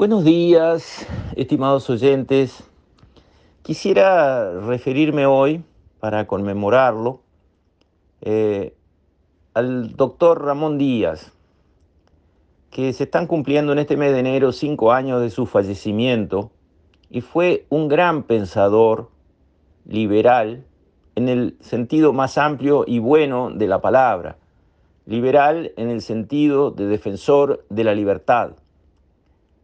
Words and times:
Buenos 0.00 0.24
días, 0.24 1.06
estimados 1.36 1.90
oyentes. 1.90 2.64
Quisiera 3.60 4.58
referirme 4.60 5.26
hoy, 5.26 5.62
para 5.98 6.26
conmemorarlo, 6.26 7.20
eh, 8.22 8.74
al 9.52 9.94
doctor 9.96 10.42
Ramón 10.42 10.78
Díaz, 10.78 11.34
que 12.70 12.94
se 12.94 13.04
están 13.04 13.26
cumpliendo 13.26 13.72
en 13.74 13.78
este 13.78 13.98
mes 13.98 14.12
de 14.12 14.20
enero 14.20 14.52
cinco 14.52 14.90
años 14.90 15.20
de 15.20 15.28
su 15.28 15.44
fallecimiento 15.44 16.50
y 17.10 17.20
fue 17.20 17.66
un 17.68 17.88
gran 17.88 18.22
pensador 18.22 19.10
liberal 19.84 20.64
en 21.14 21.28
el 21.28 21.58
sentido 21.60 22.14
más 22.14 22.38
amplio 22.38 22.84
y 22.86 23.00
bueno 23.00 23.50
de 23.50 23.66
la 23.66 23.82
palabra, 23.82 24.38
liberal 25.04 25.72
en 25.76 25.90
el 25.90 26.00
sentido 26.00 26.70
de 26.70 26.86
defensor 26.86 27.66
de 27.68 27.84
la 27.84 27.94
libertad 27.94 28.52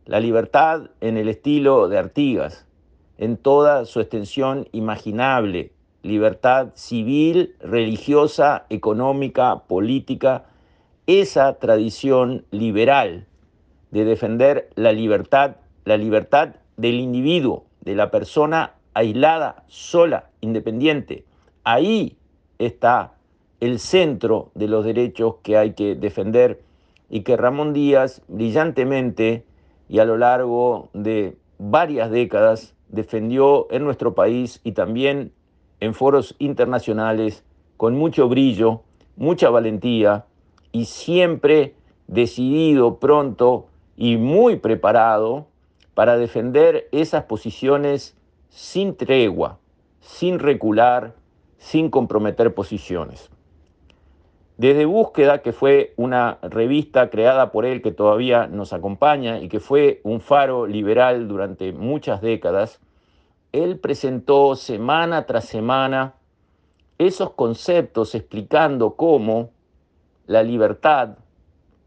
la 0.07 0.21
libertad 0.21 0.91
en 1.01 1.17
el 1.17 1.29
estilo 1.29 1.89
de 1.89 1.99
Artigas, 1.99 2.65
en 3.19 3.37
toda 3.37 3.85
su 3.85 4.01
extensión 4.01 4.69
imaginable, 4.73 5.73
libertad 6.03 6.69
civil, 6.75 7.57
religiosa, 7.61 8.67
económica, 8.71 9.65
política, 9.67 10.45
esa 11.07 11.59
tradición 11.59 12.45
liberal 12.53 13.27
de 13.91 14.05
defender 14.05 14.71
la 14.77 14.93
libertad, 14.93 15.57
la 15.85 15.97
libertad 15.97 16.57
del 16.77 17.01
individuo, 17.01 17.65
de 17.81 17.97
la 17.97 18.11
persona 18.11 18.75
aislada, 18.95 19.65
sola, 19.67 20.31
independiente. 20.41 21.25
Ahí 21.65 22.17
está 22.59 23.15
el 23.61 23.81
centro 23.81 24.51
de 24.55 24.69
los 24.69 24.85
derechos 24.85 25.37
que 25.43 25.57
hay 25.57 25.73
que 25.73 25.97
defender 25.97 26.63
y 27.11 27.23
que 27.23 27.37
Ramón 27.37 27.73
Díaz 27.73 28.23
brillantemente 28.29 29.45
y 29.89 29.99
a 29.99 30.05
lo 30.05 30.17
largo 30.17 30.91
de 30.93 31.37
varias 31.59 32.11
décadas 32.11 32.75
defendió 32.89 33.67
en 33.71 33.85
nuestro 33.85 34.15
país 34.15 34.61
y 34.65 34.73
también 34.73 35.33
en 35.81 35.95
foros 35.95 36.35
internacionales 36.39 37.45
con 37.77 37.95
mucho 37.95 38.29
brillo, 38.29 38.83
mucha 39.17 39.51
valentía 39.51 40.27
y 40.73 40.87
siempre 40.87 41.75
decidido, 42.07 42.99
pronto 42.99 43.67
y 43.97 44.17
muy 44.17 44.57
preparado 44.57 45.47
para 45.95 46.17
defender 46.17 46.89
esas 46.93 47.25
posiciones 47.25 48.17
sin 48.49 48.97
tregua, 48.97 49.59
sin 50.01 50.39
recular, 50.39 51.15
sin 51.59 51.91
comprometer 51.91 52.55
posiciones. 52.55 53.31
Desde 54.57 54.87
Búsqueda, 54.87 55.43
que 55.43 55.53
fue 55.53 55.93
una 55.97 56.39
revista 56.41 57.11
creada 57.11 57.53
por 57.53 57.67
él 57.67 57.83
que 57.83 57.93
todavía 57.93 58.47
nos 58.47 58.73
acompaña 58.73 59.39
y 59.41 59.49
que 59.49 59.61
fue 59.61 60.01
un 60.03 60.23
faro 60.23 60.67
liberal 60.67 61.29
durante 61.29 61.73
muchas 61.73 62.23
décadas, 62.23 62.81
él 63.53 63.79
presentó 63.79 64.57
semana 64.57 65.27
tras 65.27 65.45
semana 65.45 66.15
esos 66.97 67.33
conceptos 67.33 68.15
explicando 68.15 68.95
cómo 68.95 69.51
la 70.27 70.43
libertad, 70.43 71.19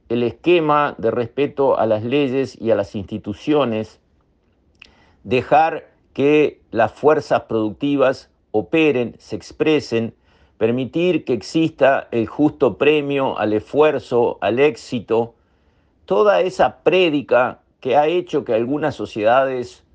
el 0.07 0.21
esquema 0.21 0.93
de 0.99 1.09
respeto 1.09 1.79
a 1.79 1.87
las 1.87 2.03
leyes 2.03 2.59
y 2.61 2.69
a 2.69 2.75
las 2.75 2.95
instituciones, 2.95 3.99
dejar 5.23 5.89
que 6.13 6.61
las 6.69 6.93
fuerzas 6.93 7.41
productivas 7.43 8.29
operen, 8.51 9.15
se 9.17 9.35
expresen, 9.35 10.13
permitir 10.59 11.23
que 11.23 11.31
exista 11.31 12.09
el 12.11 12.27
justo 12.27 12.77
premio 12.77 13.39
al 13.39 13.53
esfuerzo, 13.53 14.37
al 14.41 14.59
éxito, 14.59 15.33
toda 16.03 16.41
esa 16.41 16.83
prédica 16.83 17.61
que 17.79 17.95
ha 17.95 18.07
hecho 18.07 18.43
que 18.43 18.53
algunas 18.53 18.93
sociedades 18.93 19.85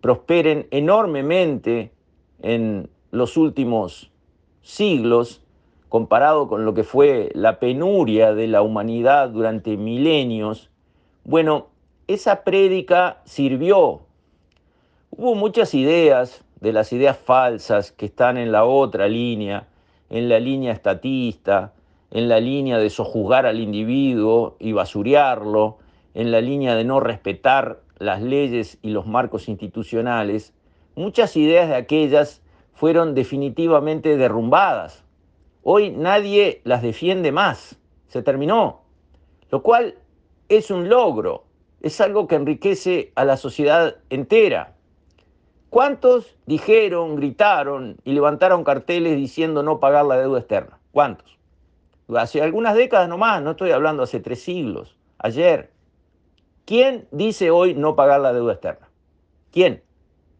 prosperen 0.00 0.66
enormemente 0.70 1.92
en 2.40 2.88
los 3.10 3.36
últimos 3.36 4.10
siglos, 4.62 5.42
comparado 5.90 6.48
con 6.48 6.64
lo 6.64 6.72
que 6.72 6.84
fue 6.84 7.30
la 7.34 7.58
penuria 7.58 8.32
de 8.32 8.48
la 8.48 8.62
humanidad 8.62 9.28
durante 9.28 9.76
milenios, 9.76 10.70
bueno, 11.24 11.66
esa 12.06 12.44
prédica 12.44 13.20
sirvió. 13.26 14.00
Hubo 15.10 15.34
muchas 15.34 15.74
ideas 15.74 16.42
de 16.62 16.72
las 16.72 16.94
ideas 16.94 17.18
falsas 17.18 17.92
que 17.92 18.06
están 18.06 18.38
en 18.38 18.52
la 18.52 18.64
otra 18.64 19.06
línea, 19.06 19.68
en 20.10 20.28
la 20.28 20.38
línea 20.38 20.72
estatista, 20.72 21.72
en 22.10 22.28
la 22.28 22.40
línea 22.40 22.78
de 22.78 22.90
sojuzgar 22.90 23.46
al 23.46 23.60
individuo 23.60 24.56
y 24.58 24.72
basurearlo, 24.72 25.78
en 26.14 26.30
la 26.30 26.40
línea 26.40 26.76
de 26.76 26.84
no 26.84 27.00
respetar 27.00 27.80
las 27.98 28.22
leyes 28.22 28.78
y 28.82 28.90
los 28.90 29.06
marcos 29.06 29.48
institucionales, 29.48 30.52
muchas 30.94 31.36
ideas 31.36 31.68
de 31.68 31.74
aquellas 31.74 32.42
fueron 32.72 33.14
definitivamente 33.14 34.16
derrumbadas. 34.16 35.04
Hoy 35.62 35.90
nadie 35.90 36.60
las 36.64 36.82
defiende 36.82 37.32
más, 37.32 37.78
se 38.08 38.22
terminó, 38.22 38.82
lo 39.50 39.62
cual 39.62 39.94
es 40.48 40.70
un 40.70 40.88
logro, 40.88 41.44
es 41.80 42.00
algo 42.00 42.26
que 42.26 42.34
enriquece 42.34 43.12
a 43.14 43.24
la 43.24 43.36
sociedad 43.36 43.96
entera. 44.10 44.73
¿Cuántos 45.74 46.36
dijeron, 46.46 47.16
gritaron 47.16 47.96
y 48.04 48.12
levantaron 48.12 48.62
carteles 48.62 49.16
diciendo 49.16 49.64
no 49.64 49.80
pagar 49.80 50.04
la 50.04 50.16
deuda 50.16 50.38
externa? 50.38 50.78
¿Cuántos? 50.92 51.36
Hace 52.14 52.40
algunas 52.40 52.76
décadas 52.76 53.08
nomás, 53.08 53.42
no 53.42 53.50
estoy 53.50 53.72
hablando 53.72 54.04
hace 54.04 54.20
tres 54.20 54.40
siglos, 54.40 54.96
ayer. 55.18 55.72
¿Quién 56.64 57.08
dice 57.10 57.50
hoy 57.50 57.74
no 57.74 57.96
pagar 57.96 58.20
la 58.20 58.32
deuda 58.32 58.52
externa? 58.52 58.88
¿Quién? 59.50 59.82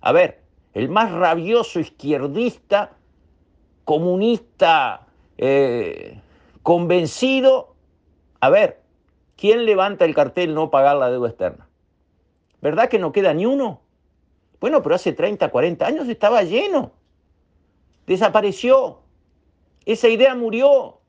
A 0.02 0.12
ver, 0.12 0.40
el 0.72 0.88
más 0.88 1.10
rabioso 1.10 1.80
izquierdista, 1.80 2.92
comunista, 3.82 5.08
eh, 5.36 6.20
convencido. 6.62 7.74
A 8.38 8.50
ver, 8.50 8.82
¿quién 9.34 9.66
levanta 9.66 10.04
el 10.04 10.14
cartel 10.14 10.54
no 10.54 10.70
pagar 10.70 10.94
la 10.94 11.10
deuda 11.10 11.30
externa? 11.30 11.66
¿Verdad 12.62 12.88
que 12.88 13.00
no 13.00 13.10
queda 13.10 13.34
ni 13.34 13.46
uno? 13.46 13.83
Bueno, 14.64 14.82
pero 14.82 14.94
hace 14.94 15.12
30, 15.12 15.50
40 15.50 15.86
años 15.86 16.08
estaba 16.08 16.42
lleno. 16.42 16.92
Desapareció. 18.06 19.00
Esa 19.84 20.08
idea 20.08 20.34
murió. 20.34 21.00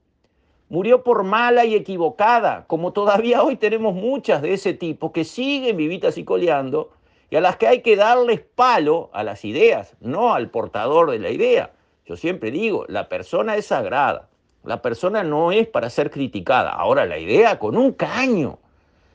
Murió 0.68 1.06
por 1.06 1.24
mala 1.24 1.64
y 1.64 1.74
equivocada, 1.74 2.66
como 2.68 2.92
todavía 2.92 3.44
hoy 3.44 3.56
tenemos 3.56 3.96
muchas 3.96 4.42
de 4.42 4.52
ese 4.52 4.74
tipo 4.74 5.14
que 5.14 5.24
siguen 5.24 5.78
vivitas 5.78 6.18
y 6.18 6.26
coleando 6.26 6.92
y 7.30 7.38
a 7.38 7.40
las 7.40 7.56
que 7.56 7.68
hay 7.68 7.82
que 7.82 7.96
darles 7.96 8.42
palo 8.42 9.10
a 9.14 9.24
las 9.24 9.46
ideas, 9.46 9.96
no 10.02 10.34
al 10.34 10.50
portador 10.50 11.12
de 11.12 11.20
la 11.20 11.30
idea. 11.30 11.72
Yo 12.06 12.18
siempre 12.18 12.52
digo, 12.52 12.84
la 12.90 13.08
persona 13.08 13.56
es 13.56 13.68
sagrada, 13.68 14.28
la 14.66 14.82
persona 14.82 15.24
no 15.24 15.54
es 15.54 15.66
para 15.66 15.90
ser 15.90 16.12
criticada. 16.12 16.72
Ahora 16.72 17.06
la 17.06 17.20
idea 17.20 17.58
con 17.58 17.78
un 17.78 17.94
caño. 17.94 18.60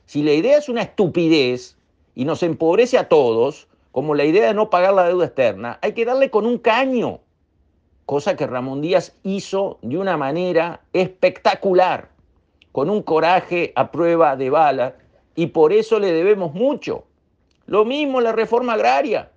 Si 0.07 0.23
la 0.23 0.33
idea 0.33 0.57
es 0.57 0.67
una 0.67 0.81
estupidez 0.81 1.77
y 2.15 2.25
nos 2.25 2.41
empobrece 2.41 2.97
a 2.97 3.07
todos, 3.07 3.67
como 3.91 4.15
la 4.15 4.25
idea 4.25 4.47
de 4.47 4.53
no 4.53 4.69
pagar 4.69 4.93
la 4.93 5.07
deuda 5.07 5.25
externa, 5.25 5.77
hay 5.81 5.93
que 5.93 6.05
darle 6.05 6.29
con 6.29 6.45
un 6.45 6.57
caño, 6.57 7.19
cosa 8.05 8.35
que 8.35 8.47
Ramón 8.47 8.81
Díaz 8.81 9.15
hizo 9.23 9.79
de 9.81 9.97
una 9.97 10.17
manera 10.17 10.81
espectacular, 10.93 12.09
con 12.71 12.89
un 12.89 13.03
coraje 13.03 13.73
a 13.75 13.91
prueba 13.91 14.37
de 14.37 14.49
bala, 14.49 14.95
y 15.35 15.47
por 15.47 15.73
eso 15.73 15.99
le 15.99 16.13
debemos 16.13 16.53
mucho. 16.53 17.03
Lo 17.65 17.83
mismo 17.83 18.21
la 18.21 18.31
reforma 18.31 18.73
agraria, 18.73 19.29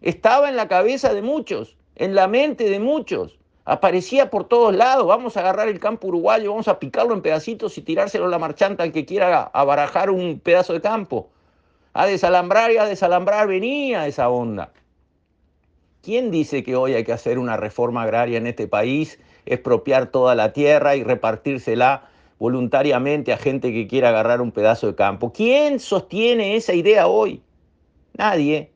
estaba 0.00 0.48
en 0.48 0.56
la 0.56 0.68
cabeza 0.68 1.12
de 1.12 1.22
muchos, 1.22 1.76
en 1.96 2.14
la 2.14 2.26
mente 2.26 2.70
de 2.70 2.80
muchos, 2.80 3.38
aparecía 3.66 4.30
por 4.30 4.44
todos 4.44 4.74
lados, 4.74 5.06
vamos 5.06 5.36
a 5.36 5.40
agarrar 5.40 5.68
el 5.68 5.78
campo 5.78 6.08
uruguayo, 6.08 6.50
vamos 6.50 6.68
a 6.68 6.78
picarlo 6.78 7.12
en 7.12 7.20
pedacitos 7.20 7.76
y 7.76 7.82
tirárselo 7.82 8.24
a 8.24 8.28
la 8.28 8.38
marchanta 8.38 8.82
al 8.82 8.92
que 8.92 9.04
quiera 9.04 9.42
abarajar 9.52 10.08
un 10.08 10.40
pedazo 10.40 10.72
de 10.72 10.80
campo 10.80 11.28
a 11.92 12.06
desalambrar 12.06 12.70
y 12.70 12.76
a 12.76 12.84
desalambrar 12.84 13.48
venía 13.48 14.06
esa 14.06 14.28
onda. 14.28 14.72
¿Quién 16.02 16.30
dice 16.30 16.62
que 16.62 16.76
hoy 16.76 16.94
hay 16.94 17.04
que 17.04 17.12
hacer 17.12 17.38
una 17.38 17.56
reforma 17.56 18.02
agraria 18.02 18.38
en 18.38 18.46
este 18.46 18.66
país, 18.66 19.18
expropiar 19.44 20.06
toda 20.06 20.34
la 20.34 20.52
tierra 20.52 20.96
y 20.96 21.02
repartírsela 21.02 22.08
voluntariamente 22.38 23.32
a 23.32 23.36
gente 23.36 23.72
que 23.72 23.86
quiera 23.86 24.08
agarrar 24.08 24.40
un 24.40 24.52
pedazo 24.52 24.86
de 24.86 24.94
campo? 24.94 25.32
¿Quién 25.32 25.78
sostiene 25.78 26.56
esa 26.56 26.72
idea 26.72 27.06
hoy? 27.06 27.42
Nadie. 28.16 28.70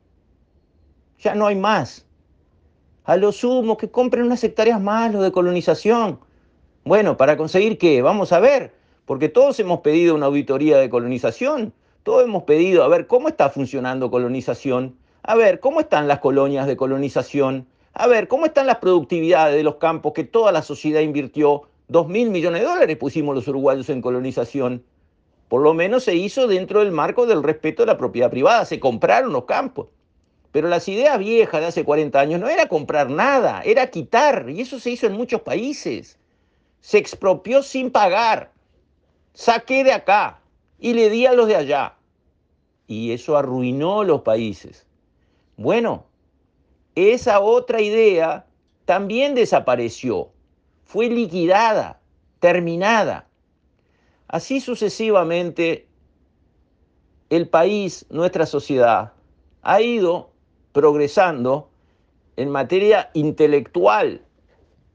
Ya 1.19 1.33
no 1.33 1.47
hay 1.47 1.55
más. 1.55 2.05
A 3.05 3.17
lo 3.17 3.31
sumo 3.31 3.77
que 3.77 3.89
compren 3.89 4.25
unas 4.25 4.43
hectáreas 4.43 4.81
más 4.81 5.11
lo 5.11 5.21
de 5.21 5.31
colonización. 5.31 6.19
Bueno, 6.83 7.17
¿para 7.17 7.37
conseguir 7.37 7.79
qué? 7.79 8.03
Vamos 8.03 8.31
a 8.33 8.39
ver, 8.39 8.73
porque 9.05 9.29
todos 9.29 9.59
hemos 9.59 9.79
pedido 9.79 10.13
una 10.13 10.27
auditoría 10.27 10.77
de 10.77 10.89
colonización. 10.89 11.73
Todos 12.05 12.23
hemos 12.23 12.43
pedido, 12.43 12.83
a 12.83 12.87
ver, 12.87 13.07
¿cómo 13.07 13.29
está 13.29 13.49
funcionando 13.49 14.11
colonización? 14.11 14.95
A 15.23 15.33
ver, 15.33 15.59
¿cómo 15.59 15.79
están 15.79 16.07
las 16.07 16.19
colonias 16.19 16.67
de 16.67 16.77
colonización? 16.77 17.65
A 17.95 18.05
ver, 18.05 18.27
¿cómo 18.27 18.45
están 18.45 18.67
las 18.67 18.77
productividades 18.77 19.55
de 19.55 19.63
los 19.63 19.77
campos 19.77 20.13
que 20.13 20.23
toda 20.23 20.51
la 20.51 20.61
sociedad 20.61 21.01
invirtió? 21.01 21.63
Dos 21.87 22.07
mil 22.07 22.29
millones 22.29 22.61
de 22.61 22.67
dólares 22.67 22.97
pusimos 22.97 23.33
los 23.33 23.47
uruguayos 23.47 23.89
en 23.89 24.03
colonización. 24.03 24.83
Por 25.47 25.63
lo 25.63 25.73
menos 25.73 26.03
se 26.03 26.13
hizo 26.13 26.45
dentro 26.45 26.81
del 26.81 26.91
marco 26.91 27.25
del 27.25 27.41
respeto 27.41 27.81
de 27.81 27.87
la 27.87 27.97
propiedad 27.97 28.29
privada, 28.29 28.65
se 28.65 28.79
compraron 28.79 29.33
los 29.33 29.45
campos. 29.45 29.87
Pero 30.51 30.67
las 30.67 30.87
ideas 30.87 31.17
viejas 31.17 31.59
de 31.59 31.65
hace 31.65 31.83
40 31.83 32.19
años 32.19 32.39
no 32.39 32.49
era 32.49 32.67
comprar 32.67 33.09
nada, 33.09 33.63
era 33.65 33.87
quitar, 33.87 34.47
y 34.47 34.61
eso 34.61 34.79
se 34.79 34.91
hizo 34.91 35.07
en 35.07 35.13
muchos 35.13 35.41
países. 35.41 36.19
Se 36.81 36.99
expropió 36.99 37.63
sin 37.63 37.89
pagar, 37.89 38.51
saqué 39.33 39.83
de 39.83 39.93
acá 39.93 40.39
y 40.79 40.93
le 40.93 41.09
di 41.09 41.25
a 41.25 41.33
los 41.33 41.47
de 41.47 41.55
allá. 41.55 41.95
Y 42.87 43.11
eso 43.11 43.37
arruinó 43.37 44.03
los 44.03 44.21
países. 44.21 44.85
Bueno, 45.57 46.05
esa 46.95 47.39
otra 47.39 47.81
idea 47.81 48.45
también 48.85 49.35
desapareció, 49.35 50.31
fue 50.83 51.09
liquidada, 51.09 51.99
terminada. 52.39 53.27
Así 54.27 54.59
sucesivamente, 54.59 55.87
el 57.29 57.47
país, 57.49 58.05
nuestra 58.09 58.45
sociedad, 58.45 59.13
ha 59.61 59.81
ido 59.81 60.31
progresando 60.71 61.69
en 62.35 62.49
materia 62.49 63.09
intelectual 63.13 64.21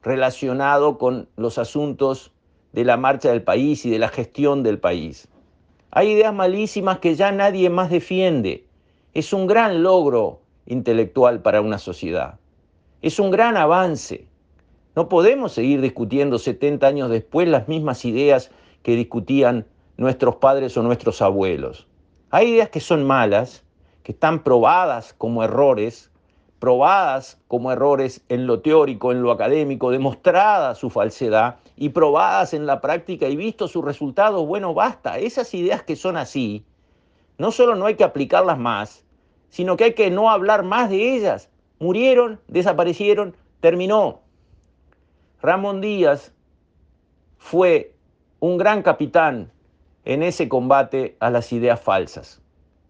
relacionado 0.03 0.99
con 0.99 1.29
los 1.37 1.59
asuntos 1.59 2.33
de 2.73 2.85
la 2.85 2.97
marcha 2.97 3.31
del 3.31 3.43
país 3.43 3.85
y 3.85 3.91
de 3.91 3.99
la 3.99 4.09
gestión 4.09 4.63
del 4.63 4.79
país. 4.79 5.29
Hay 5.93 6.11
ideas 6.11 6.33
malísimas 6.33 7.01
que 7.01 7.17
ya 7.17 7.33
nadie 7.33 7.69
más 7.69 7.91
defiende. 7.91 8.65
Es 9.13 9.33
un 9.33 9.49
gran 9.49 9.83
logro 9.83 10.41
intelectual 10.67 11.43
para 11.43 11.61
una 11.61 11.79
sociedad. 11.79 12.39
Es 13.03 13.19
un 13.19 13.33
gran 13.33 13.57
avance. 13.57 14.29
No 14.95 15.09
podemos 15.09 15.53
seguir 15.53 15.81
discutiendo 15.81 16.39
70 16.39 16.87
años 16.87 17.11
después 17.11 17.49
las 17.49 17.67
mismas 17.67 18.05
ideas 18.05 18.53
que 18.83 18.95
discutían 18.95 19.67
nuestros 19.97 20.37
padres 20.37 20.77
o 20.77 20.83
nuestros 20.83 21.21
abuelos. 21.23 21.89
Hay 22.31 22.51
ideas 22.51 22.69
que 22.69 22.81
son 22.81 23.05
malas, 23.05 23.65
que 24.05 24.13
están 24.13 24.45
probadas 24.45 25.13
como 25.13 25.43
errores, 25.43 26.10
probadas 26.61 27.41
como 27.49 27.73
errores 27.73 28.23
en 28.29 28.47
lo 28.47 28.61
teórico, 28.61 29.11
en 29.11 29.23
lo 29.23 29.33
académico, 29.33 29.91
demostrada 29.91 30.75
su 30.75 30.91
falsedad 30.91 31.57
y 31.75 31.89
probadas 31.89 32.53
en 32.53 32.67
la 32.67 32.83
práctica 32.83 33.27
y 33.27 33.35
visto 33.35 33.67
sus 33.67 33.85
resultados, 33.85 34.47
bueno, 34.47 34.75
basta. 34.75 35.19
Esas 35.19 35.53
ideas 35.55 35.83
que 35.83 35.97
son 35.97 36.19
así, 36.19 36.65
no 37.39 37.51
solo 37.51 37.75
no 37.75 37.87
hay 37.87 37.95
que 37.95 38.05
aplicarlas 38.05 38.59
más, 38.59 39.03
sino 39.49 39.77
que 39.77 39.85
hay 39.85 39.95
que 39.95 40.11
no 40.11 40.31
hablar 40.31 40.63
más 40.63 40.91
de 40.91 41.17
ellas. 41.17 41.49
Murieron, 41.79 42.39
desaparecieron, 42.47 43.35
terminó. 43.61 44.21
Ramón 45.41 45.81
Díaz 45.81 46.35
fue 47.39 47.95
un 48.39 48.59
gran 48.59 48.83
capitán 48.83 49.51
en 50.05 50.23
ese 50.23 50.47
combate 50.51 51.17
a 51.21 51.31
las 51.31 51.53
ideas 51.55 51.81
falsas, 51.81 52.43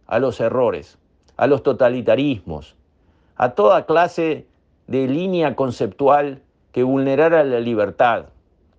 a 0.09 0.19
los 0.19 0.41
errores, 0.41 0.99
a 1.37 1.47
los 1.47 1.63
totalitarismos, 1.63 2.75
a 3.41 3.55
toda 3.55 3.87
clase 3.87 4.47
de 4.87 5.09
línea 5.09 5.57
conceptual 5.57 6.43
que 6.73 6.83
vulnerara 6.83 7.43
la 7.43 7.59
libertad, 7.59 8.27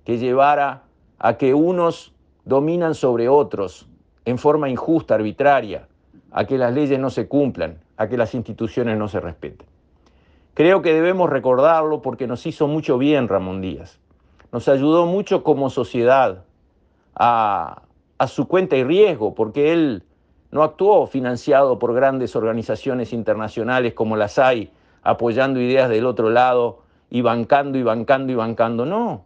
que 0.06 0.20
llevara 0.20 0.84
a 1.18 1.34
que 1.38 1.56
unos 1.56 2.14
dominan 2.46 2.94
sobre 2.94 3.28
otros 3.28 3.88
en 4.24 4.38
forma 4.38 4.70
injusta, 4.70 5.16
arbitraria, 5.16 5.88
a 6.30 6.46
que 6.46 6.60
las 6.60 6.76
leyes 6.76 7.00
no 7.00 7.10
se 7.10 7.28
cumplan, 7.28 7.80
a 7.98 8.08
que 8.08 8.18
las 8.18 8.36
instituciones 8.36 9.00
no 9.00 9.08
se 9.08 9.20
respeten. 9.20 9.66
Creo 10.54 10.84
que 10.84 10.94
debemos 10.94 11.32
recordarlo 11.32 12.04
porque 12.04 12.28
nos 12.28 12.46
hizo 12.46 12.68
mucho 12.68 13.00
bien 13.00 13.30
Ramón 13.30 13.62
Díaz. 13.62 13.98
Nos 14.52 14.68
ayudó 14.68 15.08
mucho 15.08 15.44
como 15.44 15.72
sociedad 15.72 16.44
a, 17.16 17.82
a 18.20 18.28
su 18.28 18.48
cuenta 18.48 18.78
y 18.78 18.84
riesgo, 18.84 19.34
porque 19.34 19.72
él 19.74 20.04
no 20.52 20.64
actuó 20.64 21.08
financiado 21.08 21.80
por 21.80 21.94
grandes 21.94 22.36
organizaciones 22.36 23.14
internacionales 23.14 23.94
como 23.94 24.18
las 24.18 24.38
hay, 24.38 24.72
apoyando 25.02 25.60
ideas 25.60 25.90
del 25.90 26.06
otro 26.06 26.30
lado 26.30 26.80
y 27.10 27.22
bancando 27.22 27.78
y 27.78 27.84
bancando 27.84 28.32
y 28.32 28.36
bancando. 28.36 28.86
No, 28.86 29.26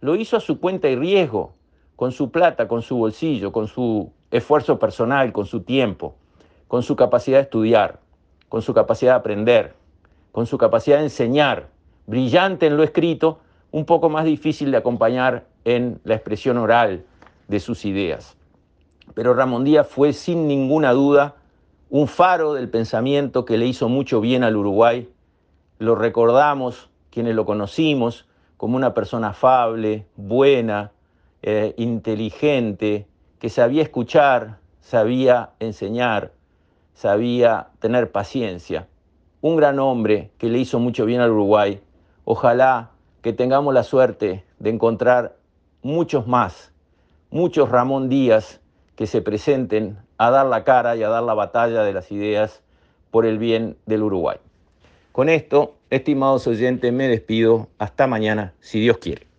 lo 0.00 0.16
hizo 0.16 0.36
a 0.36 0.40
su 0.40 0.60
cuenta 0.60 0.88
y 0.88 0.96
riesgo, 0.96 1.54
con 1.96 2.12
su 2.12 2.30
plata, 2.30 2.68
con 2.68 2.82
su 2.82 2.96
bolsillo, 2.96 3.52
con 3.52 3.66
su 3.66 4.10
esfuerzo 4.30 4.78
personal, 4.78 5.32
con 5.32 5.44
su 5.44 5.62
tiempo, 5.62 6.14
con 6.68 6.82
su 6.82 6.96
capacidad 6.96 7.38
de 7.38 7.42
estudiar, 7.42 7.98
con 8.48 8.62
su 8.62 8.72
capacidad 8.72 9.12
de 9.12 9.18
aprender, 9.18 9.74
con 10.32 10.46
su 10.46 10.56
capacidad 10.56 10.98
de 10.98 11.04
enseñar, 11.04 11.68
brillante 12.06 12.66
en 12.66 12.76
lo 12.76 12.84
escrito, 12.84 13.40
un 13.72 13.84
poco 13.84 14.08
más 14.08 14.24
difícil 14.24 14.70
de 14.70 14.78
acompañar 14.78 15.46
en 15.64 16.00
la 16.04 16.14
expresión 16.14 16.56
oral 16.58 17.04
de 17.48 17.60
sus 17.60 17.84
ideas. 17.84 18.36
Pero 19.14 19.34
Ramón 19.34 19.64
Díaz 19.64 19.88
fue 19.88 20.12
sin 20.12 20.46
ninguna 20.46 20.92
duda 20.92 21.36
un 21.88 22.06
faro 22.06 22.54
del 22.54 22.68
pensamiento 22.68 23.44
que 23.44 23.58
le 23.58 23.66
hizo 23.66 23.88
mucho 23.88 24.20
bien 24.20 24.44
al 24.44 24.56
Uruguay. 24.56 25.08
Lo 25.78 25.94
recordamos, 25.96 26.90
quienes 27.10 27.34
lo 27.34 27.44
conocimos, 27.44 28.28
como 28.56 28.76
una 28.76 28.94
persona 28.94 29.28
afable, 29.28 30.06
buena, 30.16 30.92
eh, 31.42 31.74
inteligente, 31.78 33.06
que 33.38 33.48
sabía 33.48 33.82
escuchar, 33.82 34.58
sabía 34.80 35.50
enseñar, 35.58 36.32
sabía 36.94 37.68
tener 37.80 38.12
paciencia. 38.12 38.86
Un 39.40 39.56
gran 39.56 39.78
hombre 39.78 40.30
que 40.38 40.48
le 40.48 40.58
hizo 40.58 40.78
mucho 40.78 41.06
bien 41.06 41.20
al 41.20 41.30
Uruguay. 41.30 41.80
Ojalá 42.24 42.90
que 43.22 43.32
tengamos 43.32 43.74
la 43.74 43.82
suerte 43.82 44.44
de 44.58 44.70
encontrar 44.70 45.36
muchos 45.82 46.26
más, 46.26 46.72
muchos 47.30 47.70
Ramón 47.70 48.08
Díaz 48.08 48.59
que 49.00 49.06
se 49.06 49.22
presenten 49.22 49.96
a 50.18 50.30
dar 50.30 50.44
la 50.44 50.62
cara 50.62 50.94
y 50.94 51.02
a 51.02 51.08
dar 51.08 51.22
la 51.22 51.32
batalla 51.32 51.84
de 51.84 51.94
las 51.94 52.12
ideas 52.12 52.62
por 53.10 53.24
el 53.24 53.38
bien 53.38 53.78
del 53.86 54.02
Uruguay. 54.02 54.36
Con 55.10 55.30
esto, 55.30 55.78
estimados 55.88 56.46
oyentes, 56.46 56.92
me 56.92 57.08
despido. 57.08 57.68
Hasta 57.78 58.06
mañana, 58.06 58.52
si 58.60 58.78
Dios 58.78 58.98
quiere. 58.98 59.29